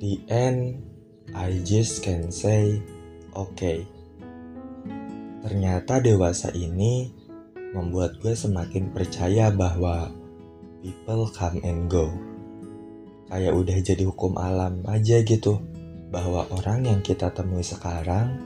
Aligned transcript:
the 0.00 0.16
end, 0.32 0.80
I 1.36 1.60
just 1.60 2.00
can 2.00 2.32
say, 2.32 2.80
okay. 3.36 3.84
Ternyata 5.44 6.00
dewasa 6.00 6.50
ini 6.56 7.12
membuat 7.76 8.16
gue 8.24 8.32
semakin 8.32 8.96
percaya 8.96 9.52
bahwa 9.52 10.08
people 10.80 11.28
come 11.36 11.60
and 11.62 11.86
go. 11.92 12.08
Kayak 13.28 13.54
udah 13.54 13.78
jadi 13.84 14.04
hukum 14.08 14.40
alam 14.40 14.82
aja 14.88 15.20
gitu, 15.20 15.60
bahwa 16.08 16.48
orang 16.50 16.88
yang 16.88 17.00
kita 17.04 17.30
temui 17.30 17.62
sekarang 17.62 18.40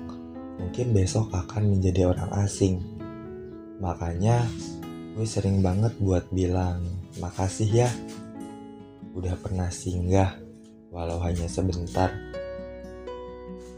mungkin 0.58 0.90
besok 0.90 1.30
akan 1.32 1.78
menjadi 1.78 2.10
orang 2.10 2.34
asing. 2.44 2.82
Makanya 3.78 4.44
gue 5.14 5.24
sering 5.24 5.62
banget 5.62 5.94
buat 6.02 6.26
bilang 6.34 6.82
makasih 7.22 7.86
ya 7.86 7.90
udah 9.14 9.38
pernah 9.38 9.70
singgah 9.70 10.43
walau 10.94 11.18
hanya 11.18 11.50
sebentar. 11.50 12.14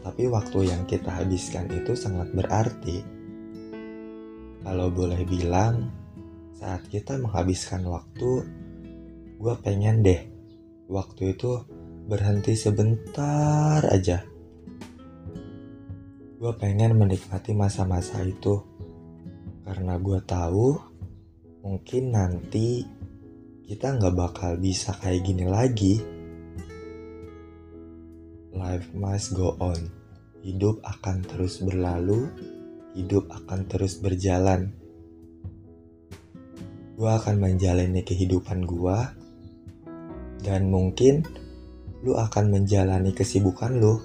Tapi 0.05 0.29
waktu 0.29 0.69
yang 0.69 0.85
kita 0.85 1.09
habiskan 1.09 1.65
itu 1.73 1.97
sangat 1.97 2.29
berarti. 2.31 3.01
Kalau 4.61 4.93
boleh 4.93 5.25
bilang, 5.25 5.89
saat 6.53 6.85
kita 6.87 7.17
menghabiskan 7.17 7.81
waktu, 7.89 8.45
gue 9.41 9.55
pengen 9.65 10.05
deh 10.05 10.21
waktu 10.87 11.33
itu 11.35 11.65
berhenti 12.07 12.53
sebentar 12.55 13.83
aja. 13.83 14.23
Gue 16.37 16.53
pengen 16.55 16.95
menikmati 16.95 17.51
masa-masa 17.57 18.21
itu 18.21 18.61
karena 19.67 19.99
gue 19.99 20.21
tahu 20.23 20.79
mungkin 21.65 22.15
nanti 22.15 22.87
kita 23.67 23.99
nggak 23.99 24.15
bakal 24.15 24.55
bisa 24.55 24.95
kayak 24.95 25.27
gini 25.27 25.43
lagi. 25.43 26.16
Life 28.57 28.89
must 28.97 29.37
go 29.37 29.53
on. 29.61 29.77
Hidup 30.41 30.81
akan 30.81 31.21
terus 31.21 31.61
berlalu, 31.61 32.25
hidup 32.97 33.29
akan 33.29 33.69
terus 33.69 34.01
berjalan. 34.01 34.73
Gua 36.97 37.21
akan 37.21 37.37
menjalani 37.37 38.01
kehidupan 38.01 38.65
gua, 38.65 39.13
dan 40.41 40.73
mungkin 40.73 41.21
lu 42.01 42.17
akan 42.17 42.49
menjalani 42.49 43.13
kesibukan 43.13 43.77
lu. 43.77 44.01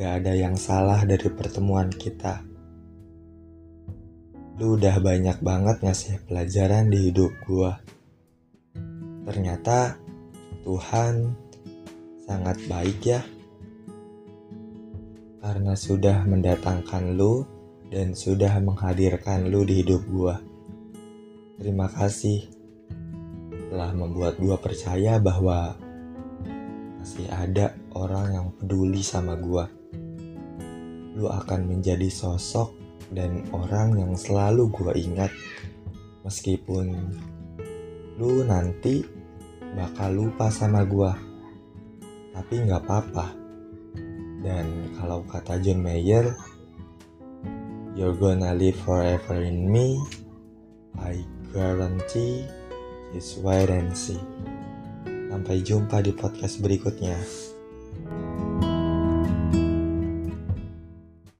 Gak 0.00 0.24
ada 0.24 0.32
yang 0.32 0.56
salah 0.56 1.04
dari 1.04 1.28
pertemuan 1.28 1.92
kita. 1.92 2.40
Lu 4.56 4.80
udah 4.80 4.96
banyak 4.96 5.44
banget 5.44 5.84
ngasih 5.84 6.24
pelajaran 6.24 6.88
di 6.88 7.12
hidup 7.12 7.36
gua. 7.44 7.76
Ternyata 9.28 10.00
Tuhan 10.64 11.43
sangat 12.24 12.56
baik 12.64 12.98
ya. 13.04 13.20
Karena 15.44 15.76
sudah 15.76 16.24
mendatangkan 16.24 17.12
lu 17.12 17.44
dan 17.92 18.16
sudah 18.16 18.56
menghadirkan 18.64 19.52
lu 19.52 19.60
di 19.68 19.84
hidup 19.84 20.00
gua. 20.08 20.40
Terima 21.60 21.86
kasih 21.92 22.48
telah 23.68 23.92
membuat 23.92 24.40
gua 24.40 24.56
percaya 24.56 25.20
bahwa 25.20 25.76
masih 26.98 27.28
ada 27.28 27.76
orang 27.92 28.26
yang 28.32 28.48
peduli 28.56 29.04
sama 29.04 29.36
gua. 29.36 29.68
Lu 31.14 31.28
akan 31.28 31.68
menjadi 31.68 32.08
sosok 32.08 32.72
dan 33.12 33.44
orang 33.52 34.00
yang 34.00 34.12
selalu 34.16 34.72
gua 34.72 34.96
ingat 34.96 35.28
meskipun 36.24 37.12
lu 38.16 38.48
nanti 38.48 39.04
bakal 39.76 40.24
lupa 40.24 40.48
sama 40.48 40.88
gua. 40.88 41.33
Tapi 42.34 42.54
nggak 42.66 42.82
apa-apa. 42.82 43.26
Dan 44.42 44.92
kalau 44.98 45.22
kata 45.24 45.62
John 45.62 45.80
Mayer, 45.80 46.34
you're 47.94 48.18
gonna 48.18 48.52
live 48.52 48.76
forever 48.82 49.40
in 49.40 49.70
me. 49.70 50.02
I 50.98 51.22
guarantee 51.54 52.44
just 53.14 53.38
wait 53.40 53.70
and 53.70 53.94
see. 53.94 54.18
Sampai 55.30 55.62
jumpa 55.62 56.02
di 56.02 56.10
podcast 56.10 56.58
berikutnya. 56.58 57.16